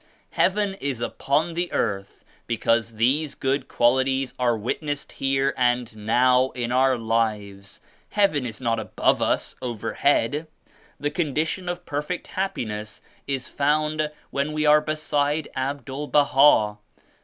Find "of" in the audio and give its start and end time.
11.69-11.85